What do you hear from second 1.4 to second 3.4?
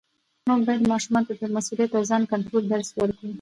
د مسؤلیت او ځان کنټرول درس ورکړو